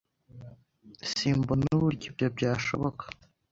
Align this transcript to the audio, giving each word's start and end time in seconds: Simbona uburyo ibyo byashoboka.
Simbona 1.13 1.65
uburyo 1.75 2.05
ibyo 2.11 2.27
byashoboka. 2.35 3.03